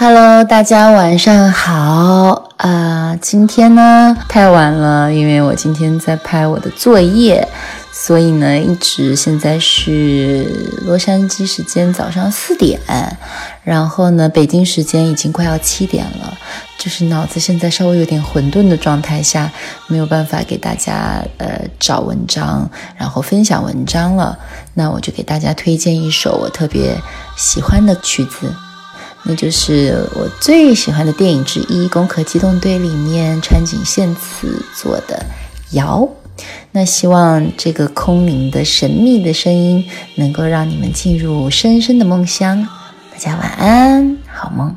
[0.00, 3.18] Hello，大家晚上好啊！
[3.20, 7.48] 今天呢太晚了，因为我今天在拍我的作业，
[7.90, 10.46] 所以呢一直现在是
[10.86, 12.78] 洛杉矶时间早上四点，
[13.64, 16.32] 然后呢北京时间已经快要七点了，
[16.78, 19.50] 就是脑子现在稍微有点混沌的状态下，
[19.88, 24.38] 没有办法给大家呃找文章，然后分享文章了。
[24.74, 26.96] 那我就给大家推荐一首我特别
[27.36, 28.54] 喜欢的曲子。
[29.24, 35.24] 那就是我最喜欢的电影之一《攻壳机动队》里面川井宪次做的
[35.76, 36.00] 《摇》。
[36.70, 42.66] 那希望这个空灵的神秘的声音能够让你们进入深深的梦乡。
[43.10, 44.74] 大家晚安，好梦。